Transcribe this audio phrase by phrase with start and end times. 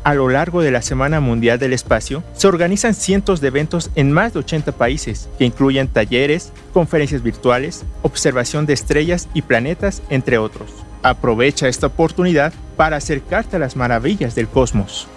[0.04, 4.12] A lo largo de la Semana Mundial del Espacio, se organizan cientos de eventos en
[4.12, 10.38] más de 80 países, que incluyen talleres, conferencias virtuales, observación de estrellas y planetas, entre
[10.38, 10.70] otros.
[11.02, 15.08] Aprovecha esta oportunidad para acercarte a las maravillas del cosmos.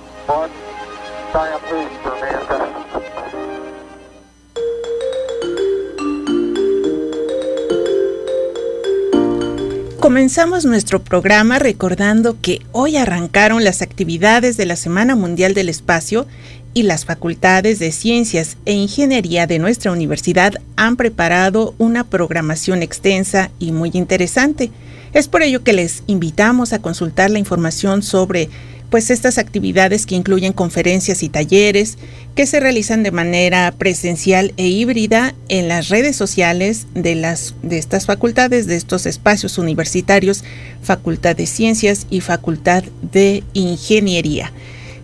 [10.09, 16.27] Comenzamos nuestro programa recordando que hoy arrancaron las actividades de la Semana Mundial del Espacio
[16.73, 23.51] y las facultades de Ciencias e Ingeniería de nuestra universidad han preparado una programación extensa
[23.59, 24.71] y muy interesante.
[25.13, 28.49] Es por ello que les invitamos a consultar la información sobre
[28.91, 31.99] pues estas actividades que incluyen conferencias y talleres
[32.34, 37.78] que se realizan de manera presencial e híbrida en las redes sociales de las de
[37.78, 40.44] estas facultades de estos espacios universitarios,
[40.82, 44.53] Facultad de Ciencias y Facultad de Ingeniería.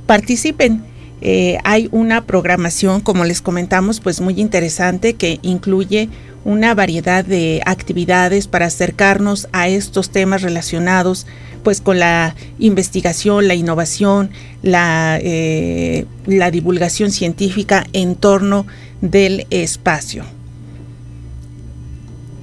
[0.06, 0.82] Participen
[1.26, 6.10] eh, hay una programación, como les comentamos, pues muy interesante que incluye
[6.44, 11.26] una variedad de actividades para acercarnos a estos temas relacionados
[11.62, 14.30] pues con la investigación, la innovación,
[14.62, 18.66] la, eh, la divulgación científica en torno
[19.00, 20.24] del espacio.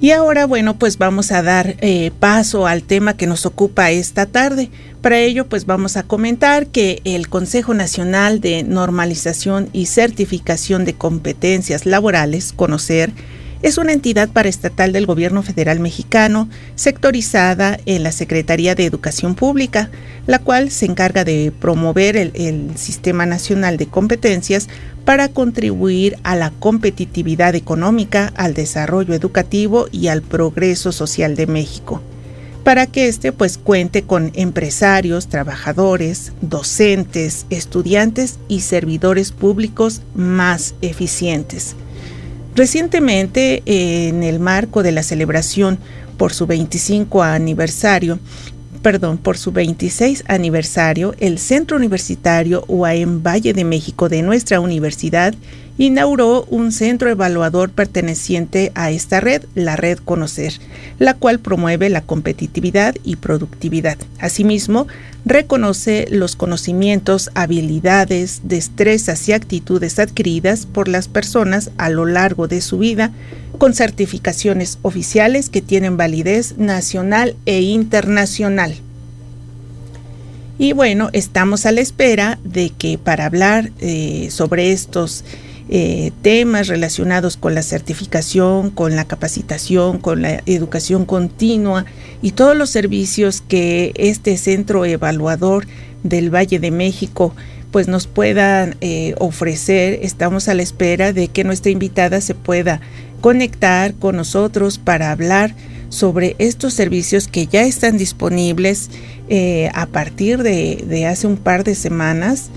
[0.02, 4.26] Y ahora, bueno, pues vamos a dar eh, paso al tema que nos ocupa esta
[4.26, 4.68] tarde.
[5.00, 10.94] Para ello, pues vamos a comentar que el Consejo Nacional de Normalización y Certificación de
[10.94, 13.12] Competencias Laborales, conocer,
[13.62, 19.88] es una entidad paraestatal del gobierno federal mexicano, sectorizada en la Secretaría de Educación Pública,
[20.26, 22.32] la cual se encarga de promover el,
[22.76, 24.68] Sistema Nacional de Competencias
[25.04, 32.02] para contribuir a la competitividad económica, al desarrollo educativo y al progreso social de México
[32.64, 41.74] para que éste pues cuente con empresarios, trabajadores, docentes, estudiantes y servidores públicos más eficientes.
[42.54, 45.78] Recientemente, en el marco de la celebración
[46.18, 48.18] por su 25 aniversario,
[48.82, 55.34] perdón, por su 26 aniversario, el Centro Universitario UAM Valle de México de nuestra universidad
[55.86, 60.52] inauguró un centro evaluador perteneciente a esta red, la Red Conocer,
[61.00, 63.98] la cual promueve la competitividad y productividad.
[64.20, 64.86] Asimismo,
[65.24, 72.60] reconoce los conocimientos, habilidades, destrezas y actitudes adquiridas por las personas a lo largo de
[72.60, 73.10] su vida
[73.58, 78.76] con certificaciones oficiales que tienen validez nacional e internacional.
[80.60, 85.24] Y bueno, estamos a la espera de que para hablar eh, sobre estos
[85.68, 91.84] eh, temas relacionados con la certificación, con la capacitación, con la educación continua
[92.20, 95.66] y todos los servicios que este centro evaluador
[96.02, 97.34] del Valle de México
[97.70, 100.00] pues nos puedan eh, ofrecer.
[100.02, 102.80] Estamos a la espera de que nuestra invitada se pueda
[103.20, 105.54] conectar con nosotros para hablar
[105.88, 108.90] sobre estos servicios que ya están disponibles
[109.28, 112.50] eh, a partir de, de hace un par de semanas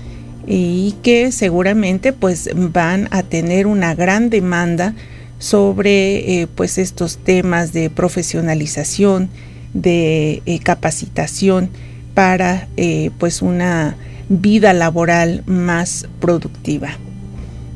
[0.46, 4.94] y que seguramente pues van a tener una gran demanda
[5.38, 9.28] sobre eh, pues estos temas de profesionalización,
[9.74, 11.70] de eh, capacitación
[12.14, 13.96] para eh, pues una
[14.28, 16.90] vida laboral más productiva.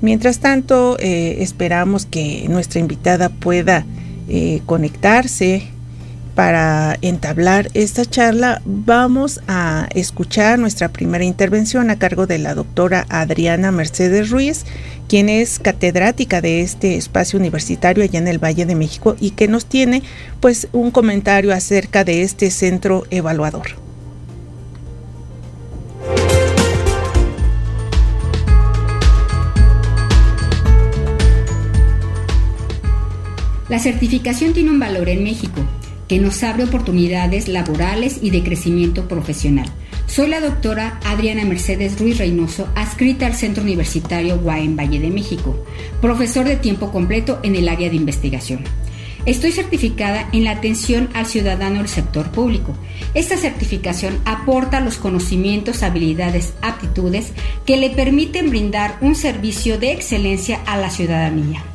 [0.00, 3.84] Mientras tanto, esperamos que nuestra invitada pueda
[4.64, 5.69] conectarse
[6.40, 13.04] para entablar esta charla vamos a escuchar nuestra primera intervención a cargo de la doctora
[13.10, 14.64] Adriana Mercedes Ruiz,
[15.06, 19.48] quien es catedrática de este espacio universitario allá en el Valle de México y que
[19.48, 20.02] nos tiene
[20.40, 23.72] pues un comentario acerca de este centro evaluador.
[33.69, 35.60] La certificación tiene un valor en México
[36.11, 39.71] que nos abre oportunidades laborales y de crecimiento profesional.
[40.09, 45.65] Soy la doctora Adriana Mercedes Ruiz Reynoso, adscrita al Centro Universitario Guaen Valle de México,
[46.01, 48.65] profesor de tiempo completo en el área de investigación.
[49.25, 52.75] Estoy certificada en la atención al ciudadano del sector público.
[53.15, 57.33] Esta certificación aporta los conocimientos, habilidades, aptitudes
[57.65, 61.69] que le permiten brindar un servicio de excelencia a la ciudadanía.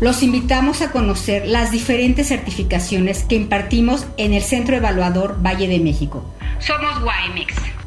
[0.00, 5.80] Los invitamos a conocer las diferentes certificaciones que impartimos en el Centro Evaluador Valle de
[5.80, 6.24] México.
[6.60, 7.77] Somos YMX.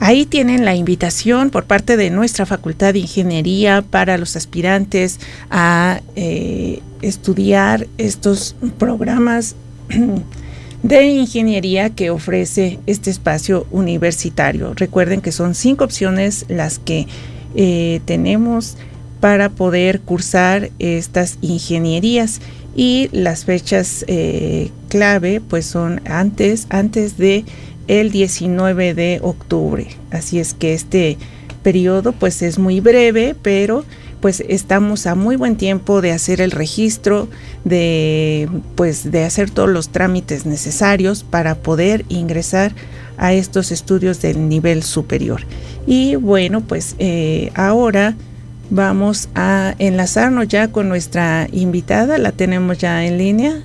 [0.07, 5.19] Ahí tienen la invitación por parte de nuestra Facultad de Ingeniería para los aspirantes
[5.51, 9.57] a eh, estudiar estos programas
[10.85, 14.75] de ingeniería que ofrece este espacio universitario.
[14.75, 17.09] Recuerden que son cinco opciones las que
[17.57, 18.77] eh, tenemos
[19.19, 22.41] para poder cursar estas ingenierías
[22.77, 27.45] y las fechas eh, clave pues son antes antes de
[27.89, 29.89] el 19 de octubre.
[30.11, 31.19] Así es que este
[31.63, 33.85] periodo pues es muy breve, pero
[34.21, 37.29] pues estamos a muy buen tiempo de hacer el registro,
[37.65, 42.73] de pues de hacer todos los trámites necesarios para poder ingresar
[43.19, 45.43] a estos estudios del nivel superior.
[45.87, 48.15] Y bueno, pues eh, ahora
[48.71, 53.63] vamos a enlazarnos ya con nuestra invitada, la tenemos ya en línea.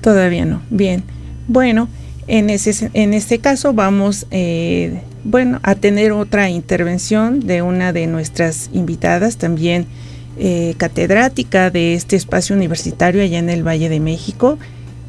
[0.00, 0.60] Todavía no.
[0.68, 1.13] Bien.
[1.46, 1.88] Bueno,
[2.26, 8.06] en, ese, en este caso vamos eh, bueno, a tener otra intervención de una de
[8.06, 9.86] nuestras invitadas también
[10.38, 14.58] eh, catedrática de este espacio universitario allá en el Valle de México,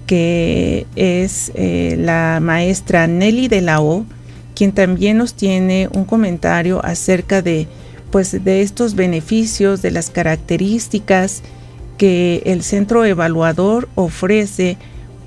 [0.07, 4.05] que es eh, la maestra Nelly de la O,
[4.53, 7.67] quien también nos tiene un comentario acerca de,
[8.11, 11.41] pues, de estos beneficios, de las características
[11.97, 14.77] que el centro evaluador ofrece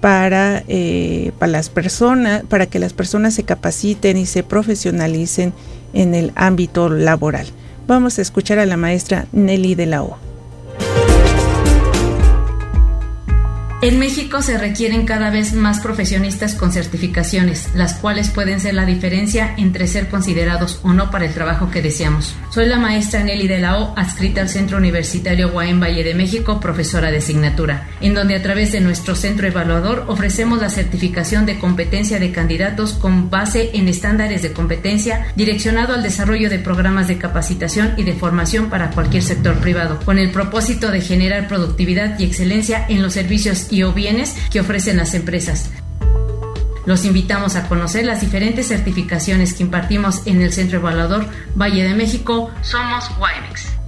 [0.01, 5.53] para, eh, para las personas, para que las personas se capaciten y se profesionalicen
[5.93, 7.47] en el ámbito laboral.
[7.87, 10.28] Vamos a escuchar a la maestra Nelly de la O.
[13.81, 18.85] En México se requieren cada vez más profesionistas con certificaciones, las cuales pueden ser la
[18.85, 22.35] diferencia entre ser considerados o no para el trabajo que deseamos.
[22.51, 26.59] Soy la maestra Nelly de la O, adscrita al Centro Universitario Guaén Valle de México,
[26.59, 31.61] profesora de asignatura, en donde a través de nuestro centro evaluador ofrecemos la certificación de
[31.61, 37.19] competencia de candidatos con base en estándares de competencia direccionado al desarrollo de programas de
[37.19, 42.25] capacitación y de formación para cualquier sector privado, con el propósito de generar productividad y
[42.25, 45.71] excelencia en los servicios y o bienes que ofrecen las empresas.
[46.87, 51.95] Los invitamos a conocer las diferentes certificaciones que impartimos en el Centro Evaluador Valle de
[51.95, 52.51] México.
[52.63, 53.79] Somos WIMEX.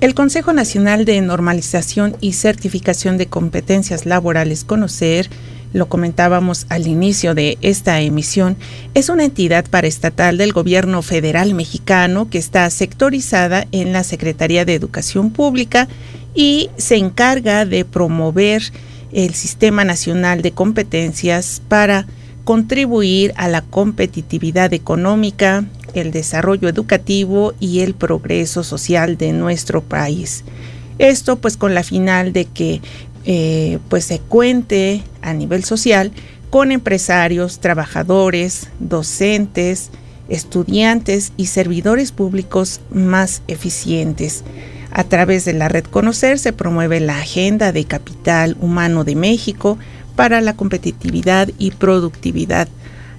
[0.00, 5.28] El Consejo Nacional de Normalización y Certificación de Competencias Laborales, Conocer,
[5.76, 8.56] lo comentábamos al inicio de esta emisión,
[8.94, 14.74] es una entidad paraestatal del gobierno federal mexicano que está sectorizada en la Secretaría de
[14.74, 15.86] Educación Pública
[16.34, 18.62] y se encarga de promover
[19.12, 22.06] el Sistema Nacional de Competencias para
[22.44, 30.42] contribuir a la competitividad económica, el desarrollo educativo y el progreso social de nuestro país.
[30.98, 32.80] Esto pues con la final de que
[33.26, 36.12] eh, pues se cuente a nivel social
[36.48, 39.90] con empresarios, trabajadores, docentes,
[40.28, 44.44] estudiantes y servidores públicos más eficientes.
[44.92, 49.76] A través de la red Conocer se promueve la Agenda de Capital Humano de México
[50.14, 52.68] para la competitividad y productividad.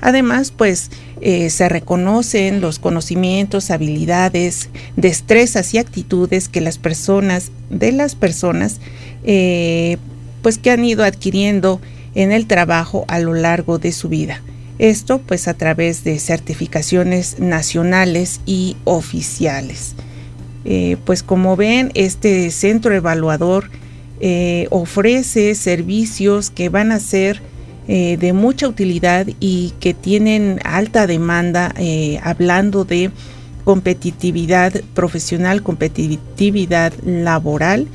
[0.02, 7.92] Además, pues eh, se reconocen los conocimientos, habilidades, destrezas y actitudes que las personas, de
[7.92, 8.80] las personas,
[9.24, 9.98] eh,
[10.44, 11.82] pues que han ido adquiriendo
[12.14, 14.42] en el trabajo a lo largo de su vida.
[14.78, 19.96] Esto pues a través de certificaciones nacionales y oficiales.
[20.66, 23.70] Eh, pues como ven, este centro evaluador
[24.72, 27.40] ofrece servicios que van a ser
[27.88, 33.12] eh, de mucha utilidad y que tienen alta demanda eh, hablando de
[33.64, 37.88] competitividad profesional, competitividad laboral.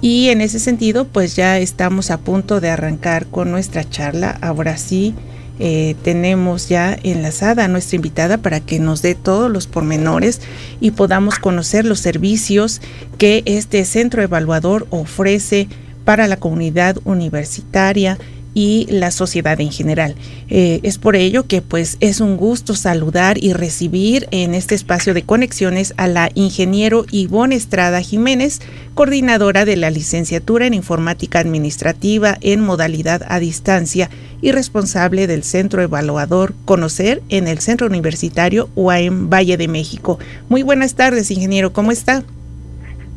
[0.00, 4.38] Y en ese sentido, pues ya estamos a punto de arrancar con nuestra charla.
[4.40, 5.14] Ahora sí,
[5.58, 10.42] eh, tenemos ya enlazada a nuestra invitada para que nos dé todos los pormenores
[10.80, 12.82] y podamos conocer los servicios
[13.16, 15.68] que este centro evaluador ofrece
[16.04, 18.18] para la comunidad universitaria
[18.56, 20.14] y la sociedad en general.
[20.48, 25.12] Eh, es por ello que pues es un gusto saludar y recibir en este espacio
[25.12, 28.62] de conexiones a la ingeniero Ivonne Estrada Jiménez,
[28.94, 34.08] coordinadora de la licenciatura en informática administrativa en modalidad a distancia
[34.40, 40.18] y responsable del centro evaluador Conocer en el Centro Universitario UAM Valle de México.
[40.48, 42.22] Muy buenas tardes, ingeniero, ¿cómo está?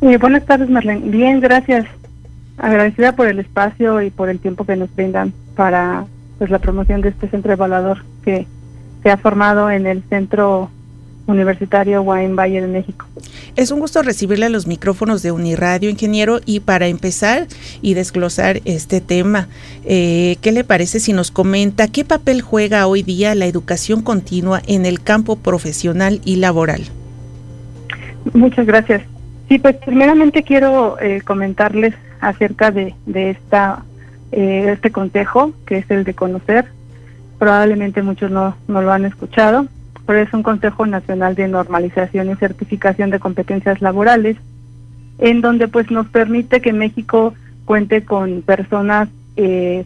[0.01, 1.10] Eh, buenas tardes, Marlene.
[1.10, 1.86] Bien, gracias
[2.60, 6.06] agradecida por el espacio y por el tiempo que nos brindan para
[6.38, 8.48] pues la promoción de este centro evaluador que
[9.04, 10.70] se ha formado en el centro
[11.28, 13.06] universitario Wine Valle de México.
[13.56, 17.48] Es un gusto recibirle a los micrófonos de Uniradio, ingeniero, y para empezar
[17.82, 19.48] y desglosar este tema,
[19.86, 24.62] eh, ¿qué le parece si nos comenta qué papel juega hoy día la educación continua
[24.66, 26.84] en el campo profesional y laboral?
[28.34, 29.04] Muchas gracias.
[29.50, 33.84] Sí, pues primeramente quiero eh, comentarles acerca de, de esta
[34.32, 36.65] eh, este consejo, que es el de conocer.
[37.39, 39.65] Probablemente muchos no, no lo han escuchado,
[40.06, 44.38] pero es un Consejo Nacional de Normalización y Certificación de Competencias Laborales,
[45.18, 47.34] en donde pues nos permite que México
[47.65, 49.84] cuente con personas, eh,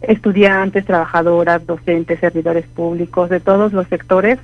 [0.00, 4.38] estudiantes, trabajadoras, docentes, servidores públicos, de todos los sectores,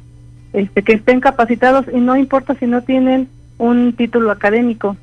[0.53, 4.97] este, que estén capacitados y no importa si no tienen un título académico,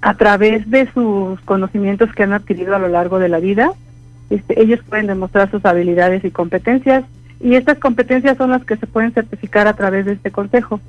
[0.00, 3.72] a través de sus conocimientos que han adquirido a lo largo de la vida,
[4.30, 7.04] este, ellos pueden demostrar sus habilidades y competencias
[7.40, 10.80] y estas competencias son las que se pueden certificar a través de este consejo.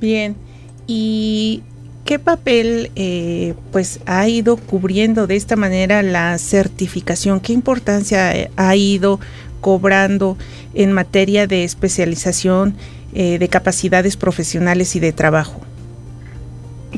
[0.00, 0.34] Bien,
[0.86, 1.62] ¿y
[2.04, 7.40] qué papel eh, pues ha ido cubriendo de esta manera la certificación?
[7.40, 9.20] ¿Qué importancia ha ido
[9.60, 10.38] cobrando
[10.74, 12.74] en materia de especialización,
[13.14, 15.60] eh, de capacidades profesionales y de trabajo?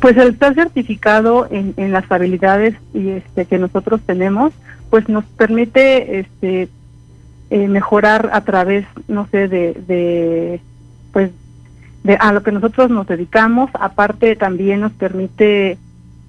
[0.00, 4.52] Pues el estar certificado en, las habilidades y este, que nosotros tenemos,
[4.90, 6.69] pues nos permite este,
[7.50, 10.61] eh, mejorar a través, no sé, de, de,
[11.12, 11.31] pues,
[12.04, 13.71] de a lo que nosotros nos dedicamos.
[13.75, 15.78] Aparte, también nos permite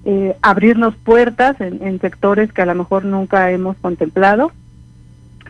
[0.06, 4.52] eh, abrirnos puertas en, sectores que a lo mejor nunca hemos contemplado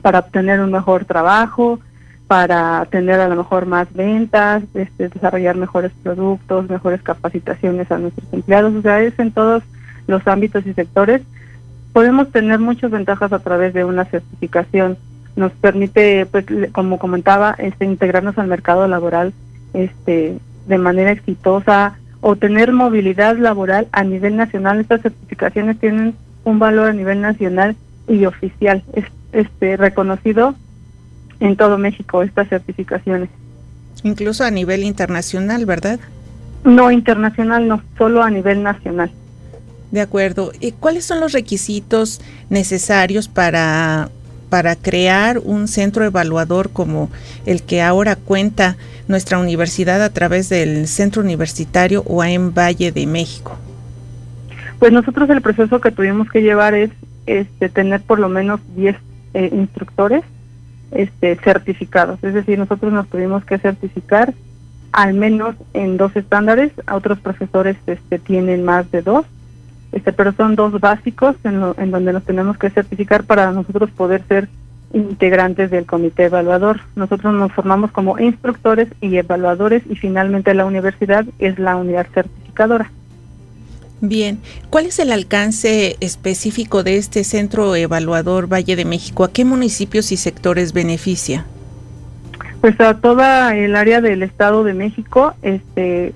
[0.01, 1.81] para obtener un mejor trabajo,
[2.27, 8.33] para tener a lo mejor más ventas, este, desarrollar mejores productos, mejores capacitaciones a nuestros
[8.33, 9.63] empleados, o sea, es en todos
[10.07, 11.23] los ámbitos y sectores.
[11.93, 14.97] Podemos tener muchas ventajas a través de una certificación.
[15.37, 19.33] Nos permite, pues, como comentaba, este, integrarnos al mercado laboral
[19.75, 24.81] este, de manera exitosa o tener movilidad laboral a nivel nacional.
[24.81, 26.15] Estas certificaciones tienen
[26.45, 27.77] un valor a nivel nacional
[28.09, 30.55] y oficial, es este, reconocido
[31.45, 33.29] en todo México estas certificaciones.
[34.03, 36.01] Incluso a nivel internacional, ¿verdad?
[36.65, 39.11] No, internacional no, solo a nivel nacional.
[39.91, 40.53] De acuerdo.
[40.59, 44.09] ¿Y cuáles son los requisitos necesarios para,
[44.49, 47.11] para crear un centro evaluador como
[47.47, 53.57] el que ahora cuenta nuestra universidad a través del Centro Universitario UAM Valle de México?
[54.79, 56.91] Pues nosotros el proceso que tuvimos que llevar es
[57.27, 58.97] este, tener por lo menos 10
[59.35, 60.23] eh, instructores
[60.95, 62.23] este, certificados.
[62.23, 64.33] Es decir, nosotros nos tuvimos que certificar
[64.93, 69.27] al menos en dos estándares, otros profesores este, tienen más de dos,
[69.91, 74.23] este, pero son dos básicos en, en donde nos tenemos que certificar para nosotros poder
[74.29, 74.49] ser
[74.93, 76.81] integrantes del comité evaluador.
[76.95, 82.91] Nosotros nos formamos como instructores y evaluadores y finalmente la universidad es la unidad certificadora.
[84.09, 89.25] Bien, ¿cuál es el alcance específico de este centro evaluador Valle de México?
[89.25, 91.47] ¿A qué municipios y sectores beneficia?
[92.61, 96.13] Pues a toda el área del Estado de México, este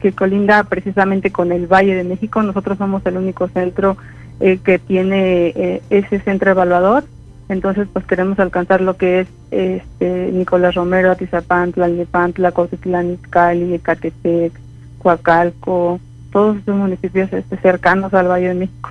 [0.00, 2.42] que colinda precisamente con el Valle de México.
[2.42, 3.96] Nosotros somos el único centro
[4.38, 7.04] eh, que tiene eh, ese centro evaluador.
[7.48, 14.52] Entonces, pues queremos alcanzar lo que es este Nicolás Romero, Atizapantla, Nepantla, Cotitlán, Izcalli, Ecatepec,
[14.98, 15.98] Coacalco,
[16.34, 18.90] todos los municipios este, cercanos al Valle de México.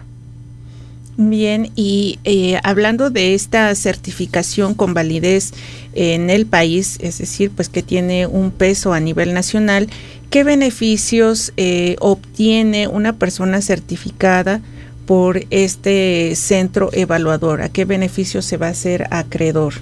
[1.18, 5.54] Bien, y eh, hablando de esta certificación con validez
[5.94, 9.90] en el país, es decir, pues que tiene un peso a nivel nacional,
[10.32, 14.62] ¿qué beneficios eh, obtiene una persona certificada
[15.06, 17.62] por este centro evaluador?
[17.62, 19.74] ¿A qué beneficios se va a hacer acreedor?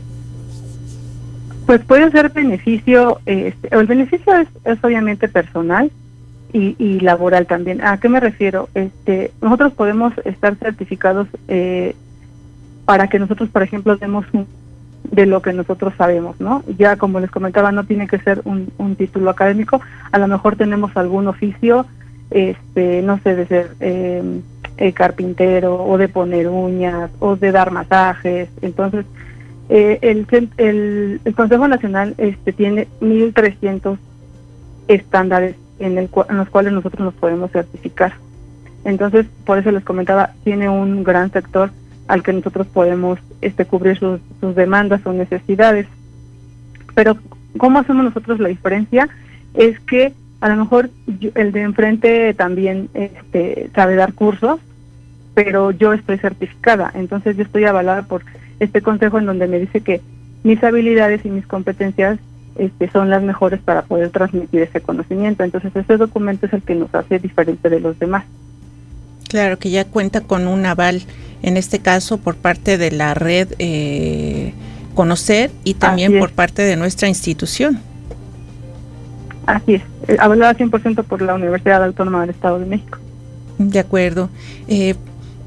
[1.67, 5.91] Pues puede ser beneficio, este, el beneficio es, es obviamente personal,
[6.53, 7.81] y, laboral también.
[7.81, 8.69] ¿A qué me refiero?
[8.73, 11.95] Este, nosotros podemos estar certificados eh,
[12.85, 14.25] para que nosotros, por ejemplo, demos
[15.03, 16.63] de lo que nosotros sabemos, ¿no?
[16.77, 20.95] Ya como les comentaba, no tiene que ser un, título académico, a lo mejor tenemos
[20.95, 21.85] algún oficio,
[22.29, 24.41] este, no sé, de ser eh,
[24.93, 29.05] carpintero o de poner uñas o de dar masajes, entonces
[29.69, 33.97] eh, el, el, el Consejo Nacional este, tiene 1.300
[34.87, 38.13] estándares en, el, en los cuales nosotros nos podemos certificar.
[38.83, 41.71] Entonces, por eso les comentaba, tiene un gran sector
[42.07, 44.19] al que nosotros podemos este, cubrir sus,
[44.55, 45.87] demandas o necesidades.
[46.95, 47.17] Pero,
[47.57, 49.09] ¿cómo hacemos nosotros la diferencia?
[49.53, 50.89] Es que a lo mejor
[51.35, 54.59] el de enfrente también este, sabe dar cursos,
[55.35, 56.91] pero yo estoy certificada.
[56.95, 58.23] Entonces, yo estoy avalada por
[58.59, 60.01] este consejo en donde me dice que
[60.43, 62.19] mis habilidades y mis competencias
[62.55, 65.43] este, son las mejores para poder transmitir ese conocimiento.
[65.43, 68.25] Entonces, ese documento es el que nos hace diferente de los demás.
[69.29, 71.03] Claro, que ya cuenta con un aval,
[71.41, 74.53] en este caso por parte de la red eh,
[74.93, 77.79] Conocer y también por parte de nuestra institución.
[79.45, 82.99] Así es, eh, avalada 100% por la Universidad Autónoma del Estado de México.
[83.57, 84.29] De acuerdo.
[84.67, 84.95] Eh,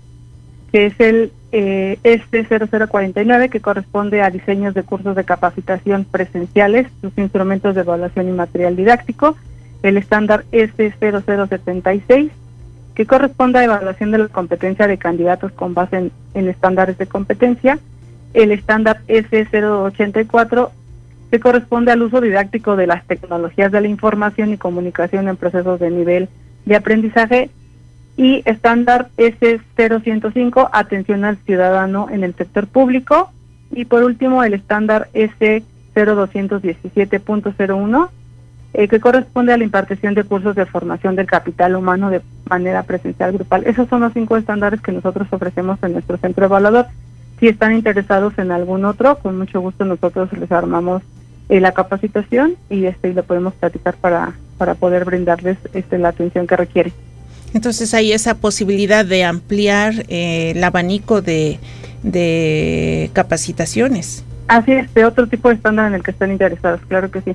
[0.72, 6.88] que es el eh, este 0049, que corresponde a diseños de cursos de capacitación presenciales,
[7.00, 9.36] sus instrumentos de evaluación y material didáctico,
[9.82, 12.30] el estándar S0076,
[12.94, 17.78] que corresponde a evaluación de la competencia de candidatos con base en, estándares de competencia,
[18.34, 20.70] el estándar S084,
[21.40, 25.90] corresponde al uso didáctico de las tecnologías de la información y comunicación en procesos de
[25.90, 26.28] nivel
[26.64, 27.50] de aprendizaje,
[28.16, 33.30] y estándar S0105, atención al ciudadano en el sector público,
[33.70, 38.08] y por último el estándar S0217.01,
[38.74, 42.84] eh, que corresponde a la impartición de cursos de formación del capital humano de manera
[42.84, 43.64] presencial grupal.
[43.66, 46.86] Esos son los cinco estándares que nosotros ofrecemos en nuestro centro evaluador.
[47.38, 51.02] Si están interesados en algún otro, con mucho gusto nosotros les armamos
[51.48, 56.46] eh, la capacitación y este lo podemos platicar para, para poder brindarles este, la atención
[56.46, 56.92] que requiere.
[57.54, 61.58] Entonces hay esa posibilidad de ampliar eh, el abanico de,
[62.02, 64.24] de capacitaciones.
[64.48, 67.34] Así es, de otro tipo de estándar en el que están interesados, claro que sí.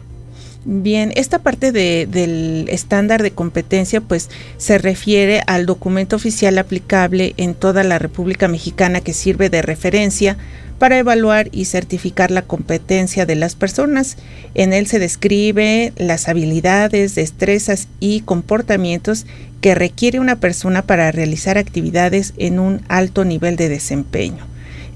[0.63, 7.34] Bien, esta parte de, del estándar de competencia pues se refiere al documento oficial aplicable
[7.38, 10.38] en toda la República Mexicana que sirve de referencia
[10.78, 14.17] para evaluar y certificar la competencia de las personas.
[14.54, 19.26] En él se describe las habilidades, destrezas y comportamientos
[19.62, 24.45] que requiere una persona para realizar actividades en un alto nivel de desempeño.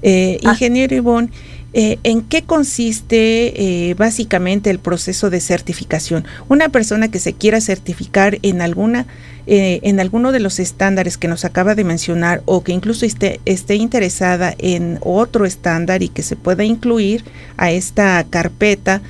[0.02, 0.50] Eh, ah.
[0.52, 1.30] Ingeniero Ivonne,
[1.78, 6.24] eh, ¿En qué consiste eh, básicamente el proceso de certificación?
[6.48, 9.04] Una persona que se quiera certificar en alguna
[9.46, 13.40] eh, en alguno de los estándares que nos acaba de mencionar o que incluso esté,
[13.44, 17.24] esté interesada en otro estándar y que se pueda incluir
[17.58, 19.02] a esta carpeta,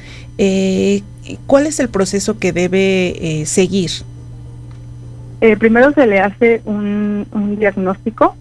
[1.46, 3.92] ¿cuál es el proceso que debe seguir?
[5.58, 8.34] primero se le hace un diagnóstico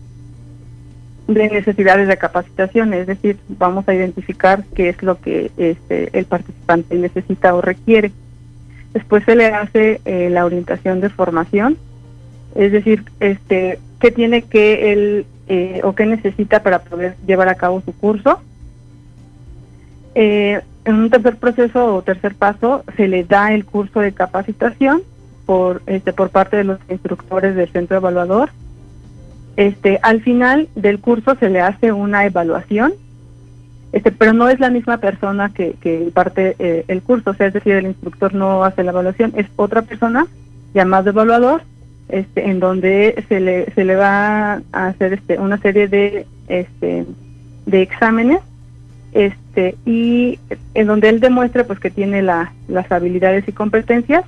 [1.27, 6.25] de necesidades de capacitación, es decir, vamos a identificar qué es lo que este, el
[6.25, 8.11] participante necesita o requiere.
[8.93, 11.77] Después se le hace eh, la orientación de formación,
[12.53, 17.55] es decir, este, qué tiene que él eh, o qué necesita para poder llevar a
[17.55, 18.39] cabo su curso.
[20.13, 25.01] Eh, en un tercer proceso o tercer paso se le da el curso de capacitación
[25.45, 28.51] por este por parte de los instructores del centro evaluador
[29.57, 32.93] este, al final del curso se le hace una evaluación,
[33.93, 37.47] este, pero no es la misma persona que, que imparte eh, el curso, o sea,
[37.47, 40.27] es decir, el instructor no hace la evaluación, es otra persona
[40.73, 41.61] llamado evaluador,
[42.09, 47.05] este, en donde se le, se le va a hacer este, una serie de, este,
[47.65, 48.39] de exámenes
[49.13, 50.39] este, y
[50.73, 54.25] en donde él demuestre pues que tiene la, las habilidades y competencias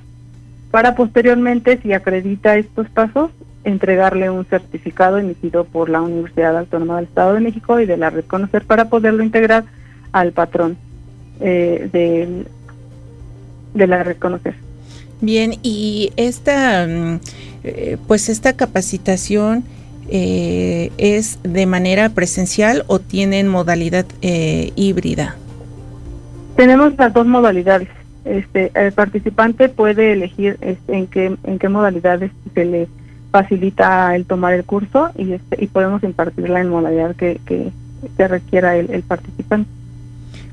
[0.70, 3.30] para posteriormente, si acredita estos pasos,
[3.64, 8.10] entregarle un certificado emitido por la Universidad Autónoma del Estado de México y de la
[8.10, 9.64] Red Conocer para poderlo integrar
[10.12, 10.76] al patrón
[11.40, 14.54] eh, de, la Red Conocer.
[15.20, 17.20] Bien, y esta, mm,
[17.64, 19.64] eh, pues esta capacitación
[20.10, 25.36] eh, es de manera presencial o tienen modalidad híbrida.
[26.56, 27.88] Tenemos las dos modalidades.
[28.24, 32.88] Este, el participante puede elegir este, en qué en qué modalidades se le
[33.30, 37.72] facilita el tomar el curso y, este, y podemos impartirla en modalidad que, que,
[38.28, 39.70] requiera el, participante.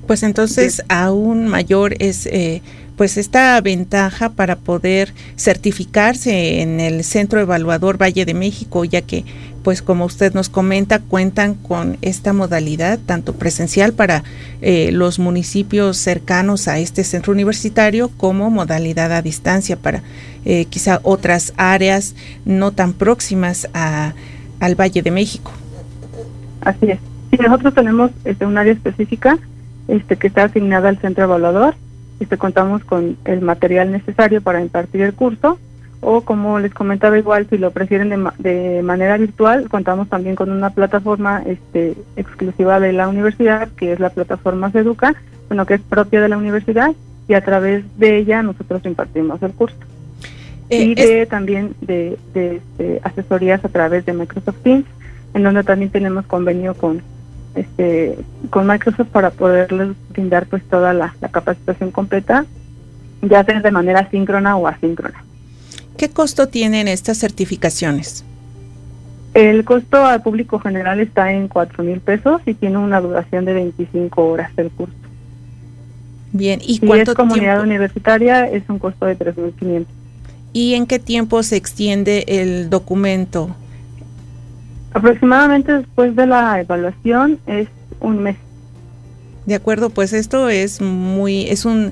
[0.07, 2.61] Pues entonces aún mayor es eh,
[2.95, 9.25] pues esta ventaja para poder certificarse en el Centro Evaluador Valle de México, ya que
[9.63, 14.23] pues como usted nos comenta, cuentan con esta modalidad, tanto presencial para
[14.61, 20.03] eh, los municipios cercanos a este centro universitario, como modalidad a distancia para
[20.45, 22.15] eh, quizá otras áreas
[22.45, 24.13] no tan próximas a,
[24.59, 25.51] al Valle de México.
[26.61, 26.99] Así es.
[27.31, 29.39] Sí, nosotros tenemos este, un área específica
[29.87, 31.75] este, que está asignada al centro evaluador
[32.19, 35.59] este, contamos con el material necesario para impartir el curso
[36.01, 40.51] o como les comentaba igual si lo prefieren de, de manera virtual contamos también con
[40.51, 45.15] una plataforma este, exclusiva de la universidad que es la plataforma Seduca
[45.47, 46.93] bueno que es propia de la universidad
[47.27, 49.77] y a través de ella nosotros impartimos el curso.
[50.69, 54.85] Eh, y de, también de, de, de, asesorías a través de Microsoft Teams
[55.35, 57.01] en donde también tenemos convenio con
[57.55, 58.17] este,
[58.49, 62.45] con Microsoft para poderles brindar pues toda la, capacitación completa,
[63.21, 65.23] ya sea de manera síncrona o asíncrona.
[65.97, 68.25] ¿Qué costo tienen estas certificaciones?
[69.33, 73.53] El costo al público general está en cuatro mil pesos y tiene una duración de
[73.53, 74.95] 25 horas el curso.
[76.31, 79.85] Bien, ¿y si es comunidad universitaria es un costo de 3.500.
[80.51, 83.55] ¿Y en qué tiempo se extiende el documento?
[84.95, 87.67] Aproximadamente después de la evaluación es
[87.99, 88.37] un mes.
[89.45, 91.91] De acuerdo, pues esto es muy, es un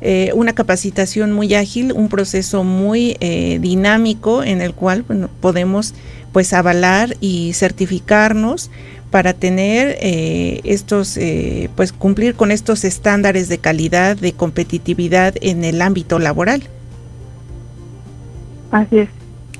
[0.00, 5.04] eh, una capacitación muy ágil, un proceso muy eh, dinámico en el cual
[5.40, 5.94] podemos
[6.32, 8.70] pues avalar y certificarnos
[9.10, 15.64] para tener eh, estos, eh, pues cumplir con estos estándares de calidad, de competitividad en
[15.64, 16.64] el ámbito laboral.
[18.72, 19.08] Así es.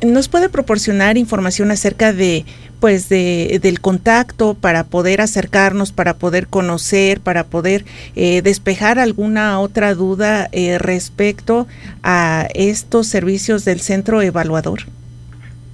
[0.04, 2.44] ¿Nos puede proporcionar información acerca de,
[2.80, 7.84] pues, de, del contacto para poder acercarnos, para poder conocer, para poder
[8.16, 11.66] eh, despejar alguna otra duda respecto
[12.02, 14.80] a estos servicios del centro evaluador?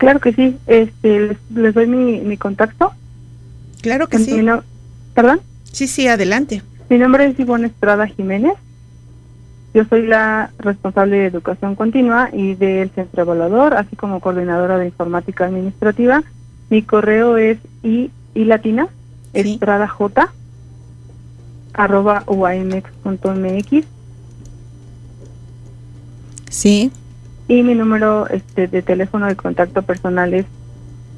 [0.00, 0.56] Claro que sí.
[0.66, 2.92] Este, les, doy mi, contacto.
[3.82, 4.42] Claro que sí.
[5.14, 5.40] ¿Perdón?
[5.70, 6.62] Sí, sí, adelante.
[6.88, 8.54] Mi nombre es Ivonne Estrada Jiménez.
[9.74, 14.86] Yo soy la responsable de educación continua y del centro evaluador, así como coordinadora de
[14.86, 16.24] informática administrativa.
[16.70, 18.88] Mi correo es i, i latina,
[19.32, 20.32] estrada j,
[21.74, 23.84] arroba uamx.mx.
[26.48, 26.92] Sí.
[27.48, 30.46] Y mi número este, de teléfono de contacto personal es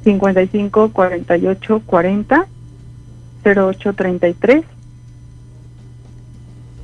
[0.03, 2.47] 55 48 40
[3.45, 4.65] 08 33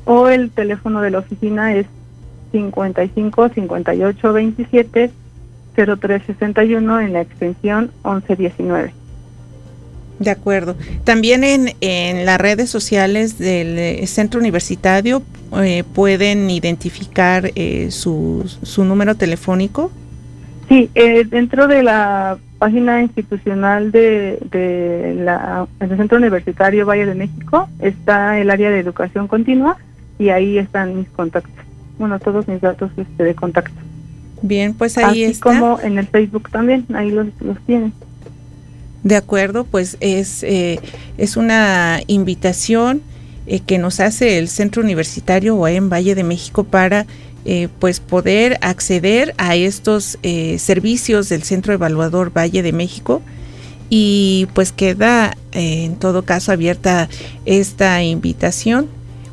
[0.06, 1.86] o el teléfono de la oficina es
[2.52, 5.12] 55 58 27
[5.86, 8.94] 03 61 en la extensión 1119.
[10.20, 10.76] De acuerdo.
[11.06, 15.24] También en, en las redes sociales del eh, centro universitario
[15.64, 19.92] eh, pueden identificar eh, su, su número telefónico.
[20.68, 27.68] Sí, dentro de la página institucional de, de la, del Centro Universitario Valle de México
[27.80, 29.78] está el área de educación continua
[30.20, 31.66] y ahí están mis contactos.
[31.98, 33.89] Bueno, todos mis datos este, de contacto.
[34.42, 37.94] Bien, pues ahí Así como en el Facebook también, ahí los, los tienen.
[39.04, 40.80] De acuerdo, pues es, eh,
[41.18, 43.02] es una invitación
[43.48, 47.06] eh, que nos hace el Centro Universitario en Valle de México para
[47.46, 50.20] eh, pues poder acceder a estos
[50.58, 53.22] servicios del Centro Evaluador Valle de México.
[53.90, 57.10] Y pues queda en todo caso abierta
[57.46, 58.88] esta invitación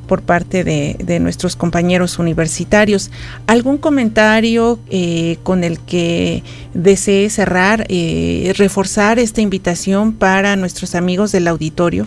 [0.07, 3.11] por parte de, nuestros compañeros universitarios.
[3.47, 6.43] ¿Algún comentario eh, con el que
[6.75, 12.07] desee cerrar, eh, reforzar esta invitación para nuestros amigos del auditorio?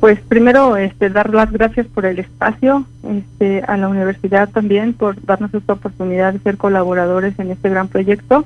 [0.00, 5.20] Pues primero, este, dar las gracias por el espacio, este, a la universidad también por
[5.24, 8.44] darnos esta oportunidad de ser colaboradores en este gran proyecto,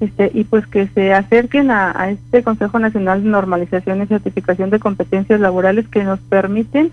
[0.00, 4.80] este, y pues que se acerquen a este Consejo Nacional de Normalización y Certificación de
[4.80, 6.90] Competencias Laborales que nos permiten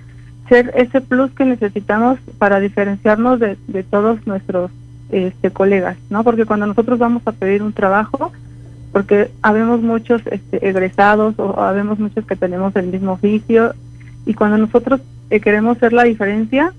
[0.49, 4.71] ser ese plus que necesitamos para diferenciarnos de, de todos nuestros
[5.09, 6.23] este, colegas, ¿no?
[6.23, 8.31] Porque cuando nosotros vamos a pedir un trabajo,
[8.91, 13.73] porque habemos muchos este, egresados o habemos muchos que tenemos el mismo oficio
[14.25, 16.73] y cuando nosotros eh, queremos ser la diferencia,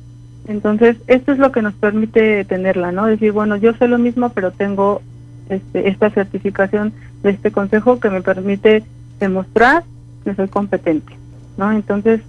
[0.46, 3.06] entonces esto es lo que nos permite tenerla, ¿no?
[3.06, 5.02] Decir, bueno, yo sé lo mismo, pero tengo
[5.48, 8.84] este, esta certificación de este consejo que me permite
[9.20, 9.84] demostrar
[10.24, 11.12] que soy competente,
[11.56, 11.72] ¿no?
[11.72, 12.20] Entonces,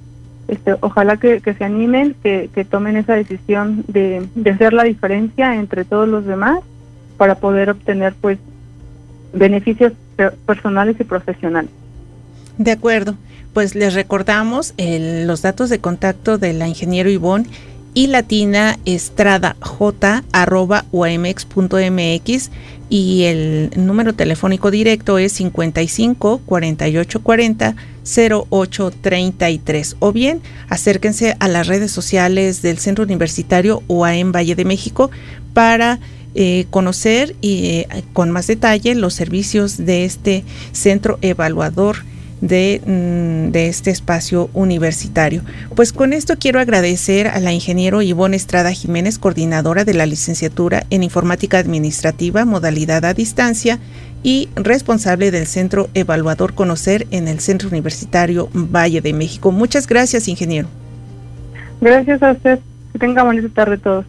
[0.49, 6.07] este, ojalá que, se animen, que, tomen esa decisión de, hacer la diferencia entre todos
[6.07, 6.59] los demás
[7.17, 8.39] para poder obtener pues
[9.33, 9.93] beneficios
[10.45, 11.69] personales y profesionales.
[12.57, 13.15] De acuerdo,
[13.53, 17.45] pues les recordamos los datos de contacto de la ingeniero Ivonne
[17.93, 22.51] y latina estrada j arroba mx
[22.89, 31.47] y el número telefónico directo es 55 48 40 08 33 o bien acérquense a
[31.47, 35.12] las redes sociales del Centro Universitario UAM Valle de México
[35.53, 35.99] para
[36.35, 41.97] eh, conocer y, eh, con más detalle los servicios de este centro evaluador
[42.39, 45.41] de, mm, de, este espacio universitario.
[45.75, 50.85] Pues con esto quiero agradecer a la ingeniero Ivonne Estrada Jiménez, coordinadora de la licenciatura
[50.89, 53.79] en informática administrativa, modalidad a distancia
[54.23, 59.51] y responsable del Centro Evaluador Conocer en el Centro Universitario Valle de México.
[59.51, 60.67] Muchas gracias, ingeniero.
[61.82, 62.60] Gracias a usted.
[62.91, 64.05] Que tenga bonita tarde todos.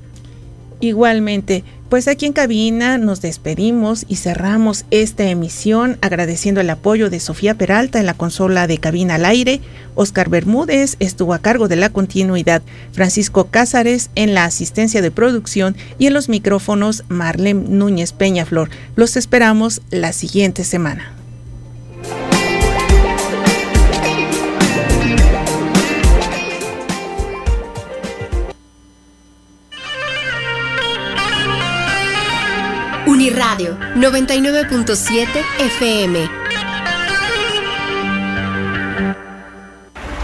[0.81, 7.19] Igualmente, pues aquí en cabina nos despedimos y cerramos esta emisión agradeciendo el apoyo de
[7.19, 9.61] Sofía Peralta en la consola de cabina al aire,
[9.97, 15.77] Oscar Bermúdez estuvo a cargo de la continuidad, Francisco Cázares en la asistencia de producción
[15.99, 18.71] y en los micrófonos Marlene Núñez Peñaflor.
[18.95, 21.20] Los esperamos la siguiente semana.
[33.21, 35.27] Uniradio 99.7
[35.59, 36.21] FM.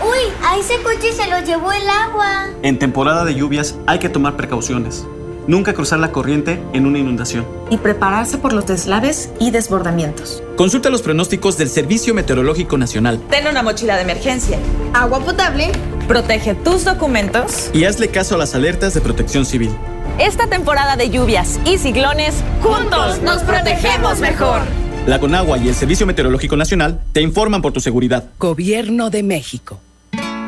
[0.00, 2.46] Uy, a ese coche se lo llevó el agua.
[2.62, 5.06] En temporada de lluvias hay que tomar precauciones.
[5.46, 7.46] Nunca cruzar la corriente en una inundación.
[7.68, 10.42] Y prepararse por los deslaves y desbordamientos.
[10.56, 13.20] Consulta los pronósticos del Servicio Meteorológico Nacional.
[13.28, 14.58] Ten una mochila de emergencia,
[14.94, 15.70] agua potable,
[16.08, 19.70] protege tus documentos y hazle caso a las alertas de protección civil.
[20.18, 24.62] Esta temporada de lluvias y ciclones, juntos nos protegemos mejor.
[25.06, 28.24] La Conagua y el Servicio Meteorológico Nacional te informan por tu seguridad.
[28.38, 29.80] Gobierno de México.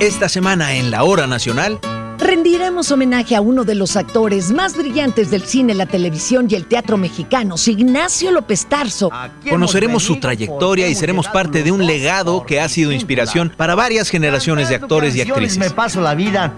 [0.01, 1.79] Esta semana en la Hora Nacional
[2.19, 6.67] rendiremos homenaje a uno de los actores más brillantes del cine, la televisión y el
[6.67, 9.11] teatro mexicanos, Ignacio López Tarso.
[9.49, 14.09] Conoceremos su trayectoria y seremos parte de un legado que ha sido inspiración para varias
[14.09, 15.59] generaciones de actores y actrices.
[15.59, 16.53] Me paso la vida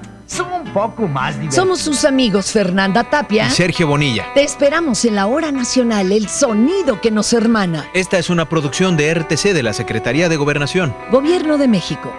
[0.73, 4.27] poco más Somos sus amigos Fernanda Tapia y Sergio Bonilla.
[4.35, 7.89] Te esperamos en la hora nacional, el sonido que nos hermana.
[7.95, 10.95] Esta es una producción de RTC de la Secretaría de Gobernación.
[11.11, 12.13] Gobierno de México.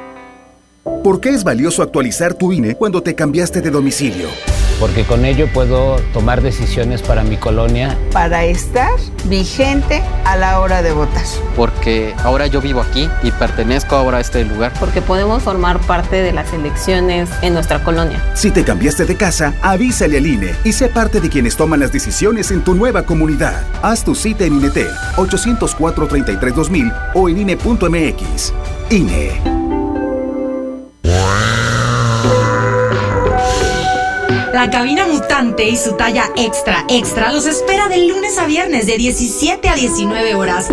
[1.03, 4.29] ¿Por qué es valioso actualizar tu INE cuando te cambiaste de domicilio?
[4.81, 7.95] Porque con ello puedo tomar decisiones para mi colonia.
[8.11, 8.89] Para estar
[9.25, 11.23] vigente a la hora de votar.
[11.55, 14.73] Porque ahora yo vivo aquí y pertenezco ahora a este lugar.
[14.79, 18.19] Porque podemos formar parte de las elecciones en nuestra colonia.
[18.33, 21.91] Si te cambiaste de casa, avísale al INE y sé parte de quienes toman las
[21.91, 23.63] decisiones en tu nueva comunidad.
[23.83, 28.51] Haz tu cita en INET 804 33 2000 o en INE.mx.
[28.89, 29.70] INE.
[34.61, 38.95] La cabina mutante y su talla extra extra los espera de lunes a viernes de
[38.95, 40.67] 17 a 19 horas.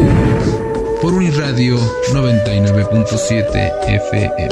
[1.00, 1.78] Por Uniradio
[2.12, 4.48] 99.7 FM.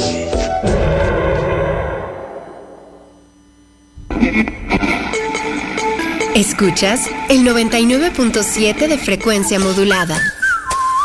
[6.35, 10.19] Escuchas el 99.7 de frecuencia modulada.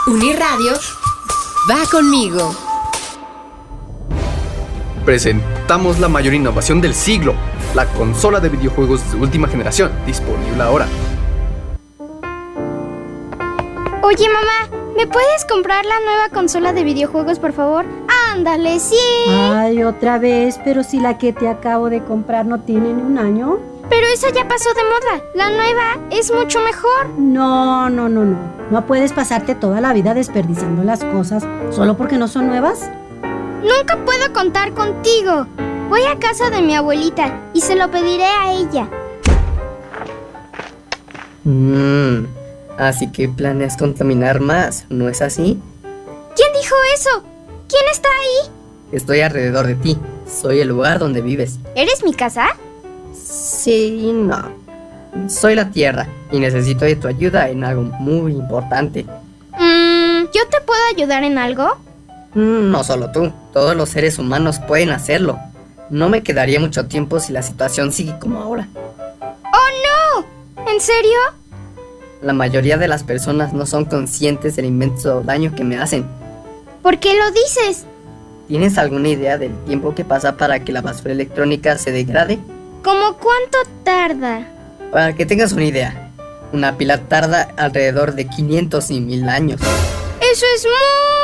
[0.08, 0.80] Uniradio
[1.70, 2.56] va conmigo.
[5.04, 7.36] Presentamos la mayor innovación del siglo
[7.76, 10.88] la consola de videojuegos de última generación, disponible ahora.
[14.04, 17.86] Oye mamá, ¿me puedes comprar la nueva consola de videojuegos por favor?
[18.34, 18.98] Ándale, sí.
[19.30, 23.18] Ay, otra vez, pero si la que te acabo de comprar no tiene ni un
[23.18, 23.60] año.
[23.90, 25.24] Pero esa ya pasó de moda.
[25.36, 27.10] La nueva es mucho mejor.
[27.18, 28.38] No, no, no, no.
[28.70, 32.90] No puedes pasarte toda la vida desperdiciando las cosas solo porque no son nuevas.
[33.62, 35.46] Nunca puedo contar contigo.
[35.92, 38.88] Voy a casa de mi abuelita y se lo pediré a ella.
[41.44, 42.28] Mmm,
[42.78, 45.60] así que planeas contaminar más, ¿no es así?
[46.34, 47.24] ¿Quién dijo eso?
[47.68, 48.52] ¿Quién está ahí?
[48.94, 49.98] Estoy alrededor de ti.
[50.26, 51.60] Soy el lugar donde vives.
[51.76, 52.48] ¿Eres mi casa?
[53.14, 54.50] Sí no.
[55.28, 59.04] Soy la Tierra y necesito de tu ayuda en algo muy importante.
[59.60, 61.76] Mmm, ¿yo te puedo ayudar en algo?
[62.34, 65.38] Mm, no solo tú, todos los seres humanos pueden hacerlo.
[65.92, 68.70] No me quedaría mucho tiempo si la situación sigue como ahora.
[69.20, 70.24] ¡Oh,
[70.56, 70.66] no!
[70.72, 71.18] ¿En serio?
[72.22, 76.06] La mayoría de las personas no son conscientes del inmenso daño que me hacen.
[76.82, 77.84] ¿Por qué lo dices?
[78.48, 82.40] ¿Tienes alguna idea del tiempo que pasa para que la basura electrónica se degrade?
[82.86, 84.48] ¿Cómo cuánto tarda?
[84.94, 86.10] Para que tengas una idea,
[86.54, 89.62] una pila tarda alrededor de 500 y 1000 años.
[90.22, 90.66] ¡Eso es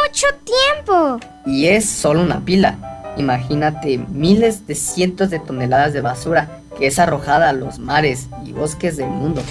[0.04, 1.20] mucho tiempo!
[1.46, 2.78] Y es solo una pila.
[3.18, 8.54] Imagínate miles de cientos de toneladas de basura que es arrojada a los mares y
[8.54, 9.42] bosques del mundo.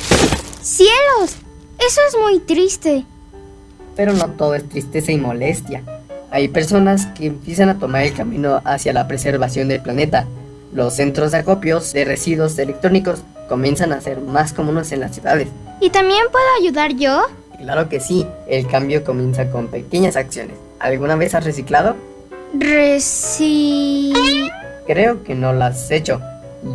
[0.63, 1.37] ¡Cielos!
[1.79, 3.05] Eso es muy triste.
[3.97, 5.83] Pero no todo es tristeza y molestia.
[6.31, 10.27] Hay personas que empiezan a tomar el camino hacia la preservación del planeta.
[10.73, 15.49] Los centros de acopios de residuos electrónicos comienzan a ser más comunes en las ciudades.
[15.81, 17.23] ¿Y también puedo ayudar yo?
[17.59, 18.27] Claro que sí.
[18.49, 20.57] El cambio comienza con pequeñas acciones.
[20.79, 21.97] ¿Alguna vez has reciclado?
[22.61, 24.13] Reci...
[24.87, 26.21] Creo que no lo has hecho.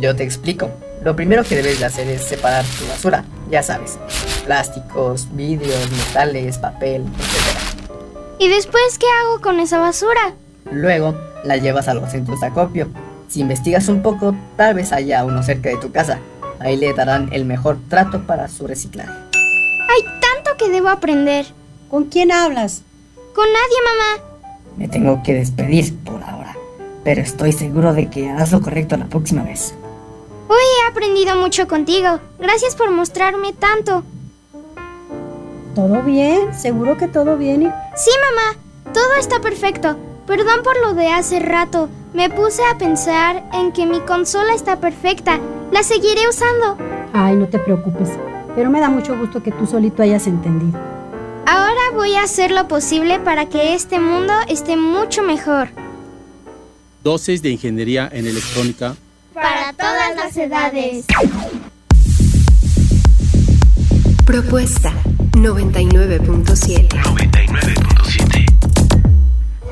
[0.00, 0.70] Yo te explico.
[1.02, 3.24] Lo primero que debes de hacer es separar tu basura.
[3.50, 3.98] Ya sabes.
[4.44, 8.38] Plásticos, vidrios, metales, papel, etc.
[8.38, 10.34] ¿Y después qué hago con esa basura?
[10.70, 11.14] Luego
[11.44, 12.88] la llevas a los centros de acopio.
[13.28, 16.20] Si investigas un poco, tal vez haya uno cerca de tu casa.
[16.60, 19.10] Ahí le darán el mejor trato para su reciclaje.
[19.10, 21.46] Hay tanto que debo aprender.
[21.90, 22.82] ¿Con quién hablas?
[23.34, 24.31] Con nadie, mamá.
[24.76, 26.56] Me tengo que despedir por ahora,
[27.04, 29.74] pero estoy seguro de que harás lo correcto la próxima vez.
[30.48, 32.20] Hoy he aprendido mucho contigo.
[32.38, 34.02] Gracias por mostrarme tanto.
[35.74, 36.52] ¿Todo bien?
[36.54, 37.62] ¿Seguro que todo bien?
[37.62, 37.66] Y...
[37.96, 38.58] Sí, mamá.
[38.92, 39.96] Todo está perfecto.
[40.26, 41.88] Perdón por lo de hace rato.
[42.12, 45.38] Me puse a pensar en que mi consola está perfecta.
[45.70, 46.76] La seguiré usando.
[47.14, 48.10] Ay, no te preocupes.
[48.54, 50.78] Pero me da mucho gusto que tú solito hayas entendido.
[51.46, 55.68] Ahora voy a hacer lo posible para que este mundo esté mucho mejor.
[57.02, 58.94] Dosis de Ingeniería en Electrónica.
[59.34, 61.04] Para todas las edades.
[64.24, 64.92] Propuesta
[65.32, 66.88] 99.7.
[66.88, 68.52] 99.7.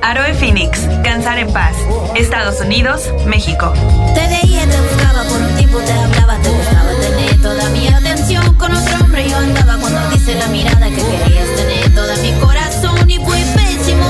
[0.03, 1.77] Aroe Phoenix, Cansar en Paz,
[2.16, 3.73] Estados Unidos, México.
[4.14, 6.49] Te veía, te buscaba, por un tiempo te hablaba, te
[8.31, 12.33] relación con otro hombre yo andaba cuando dice la mirada que querías tener toda mi
[12.35, 14.09] corazón y fue pésimo,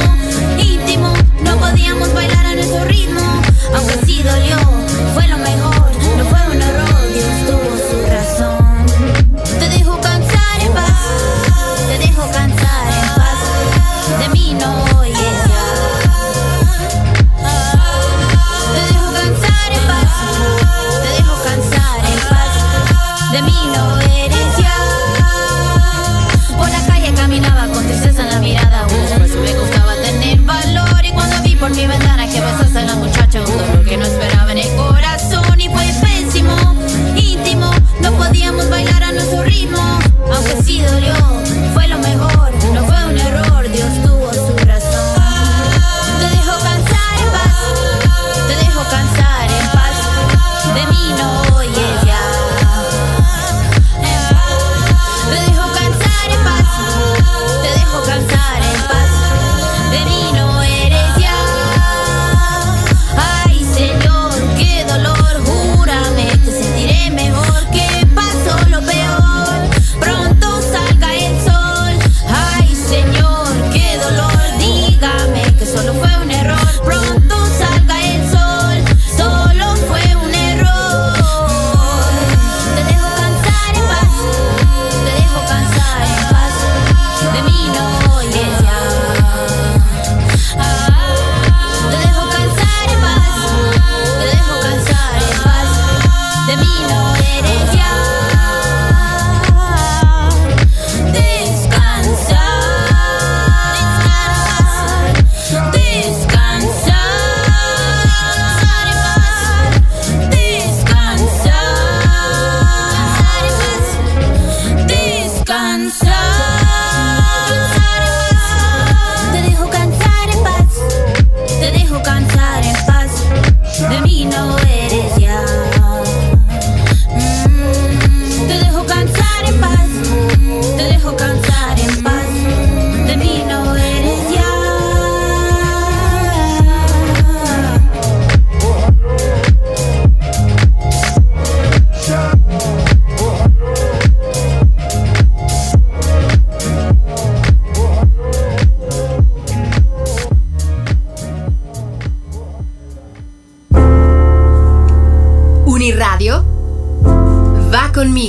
[0.59, 1.13] íntimo,
[1.43, 3.21] no podíamos bailar a nuestro ritmo,
[3.75, 4.59] aunque sí dolió,
[5.15, 8.60] fue lo mejor, no fue un error, Dios tuvo su razón.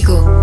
[0.04, 0.41] contigo.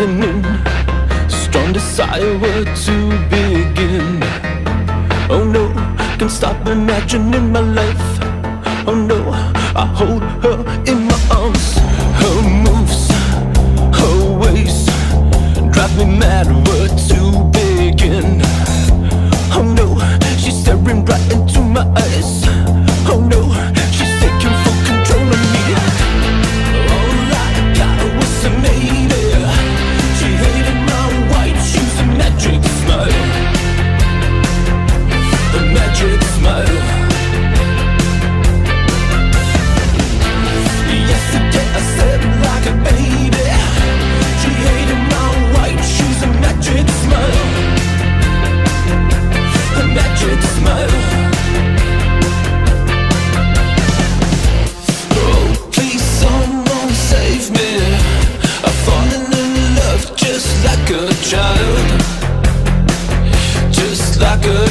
[0.00, 0.42] reasoning
[1.28, 4.22] Strong desire to begin.
[5.28, 5.72] Oh no,
[6.18, 8.18] can't stop imagining my life.
[8.86, 9.30] Oh no,
[9.76, 11.78] I hold her in my arms.
[12.20, 13.08] Her moves,
[13.98, 14.86] her ways
[15.72, 16.69] Drive me mad.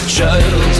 [0.09, 0.75] child.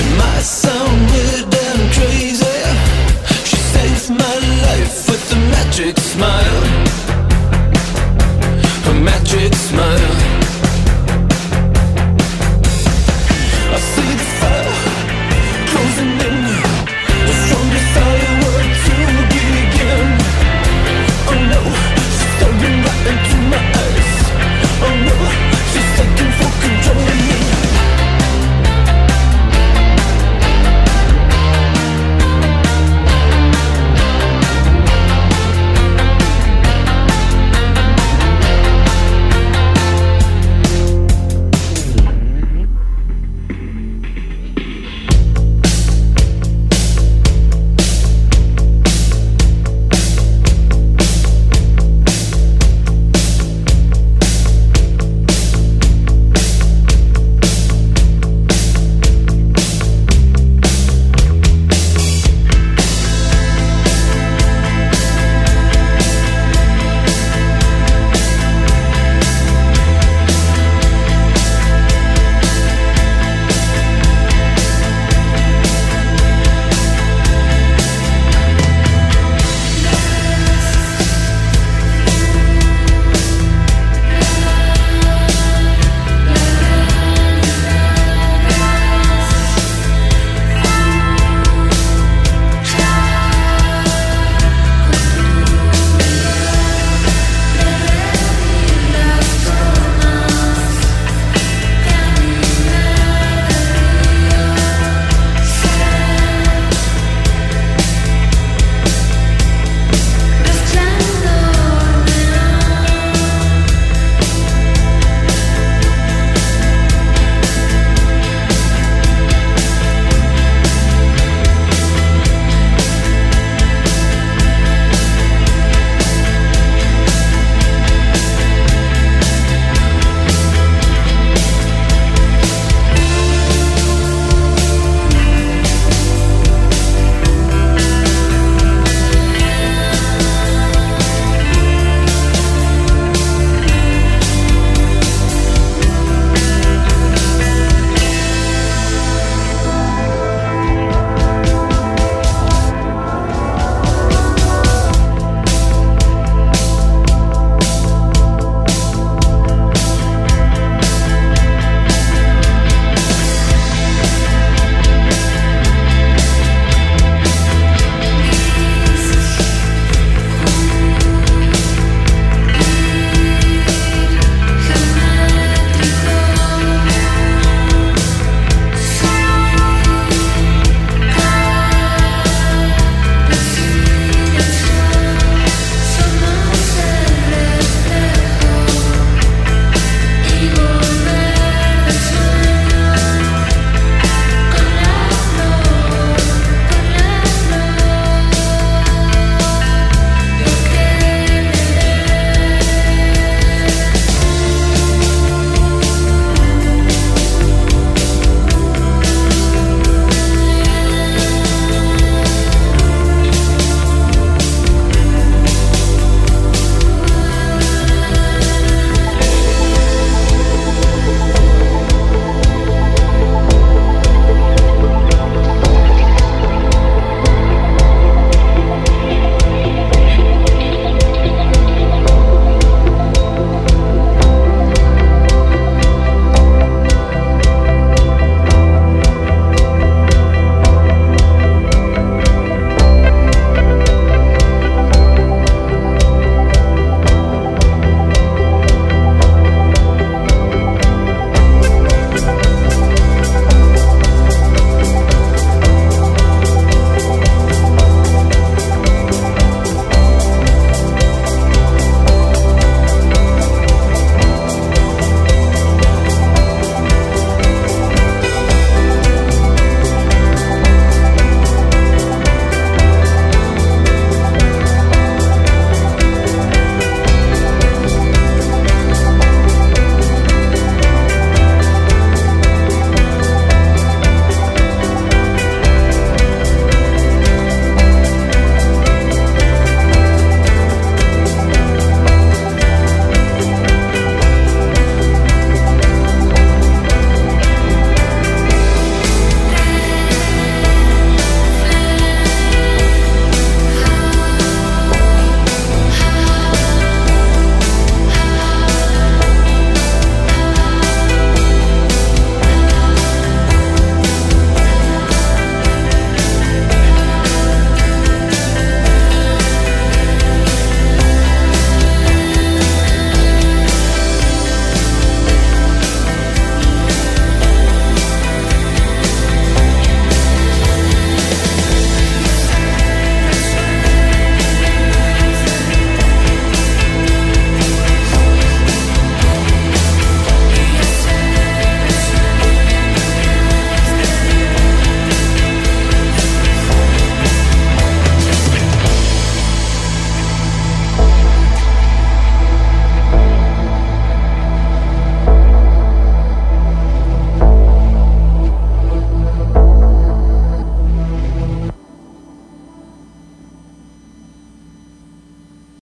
[0.00, 2.60] It might sound weird and crazy.
[3.44, 3.56] She
[4.08, 4.36] my
[4.66, 5.32] life with
[5.98, 6.62] smile.
[8.90, 10.13] A magic smile.